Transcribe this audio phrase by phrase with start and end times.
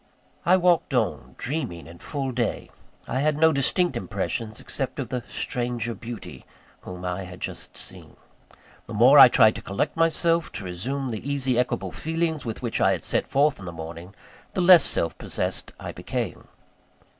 [0.47, 2.71] I walked on, dreaming in full day
[3.07, 6.43] I had no distinct impressions, except of the stranger beauty
[6.79, 8.17] whom I had just seen.
[8.87, 12.81] The more I tried to collect myself, to resume the easy, equable feelings with which
[12.81, 14.15] I had set forth in the morning,
[14.55, 16.47] the less self possessed I became.